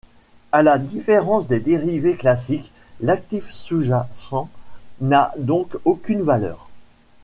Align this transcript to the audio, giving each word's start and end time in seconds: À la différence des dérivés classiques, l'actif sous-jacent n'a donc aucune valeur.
À 0.51 0.63
la 0.63 0.79
différence 0.79 1.45
des 1.47 1.59
dérivés 1.59 2.15
classiques, 2.15 2.71
l'actif 3.01 3.51
sous-jacent 3.51 4.49
n'a 4.99 5.31
donc 5.37 5.77
aucune 5.85 6.23
valeur. 6.23 6.67